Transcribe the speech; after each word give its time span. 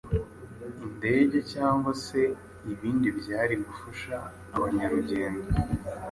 indege 0.85 1.37
cyangwa 1.51 1.91
se 2.05 2.21
ibindi 2.71 3.07
byari 3.19 3.55
gufasha 3.65 4.15
abanyarugendo 4.55 5.47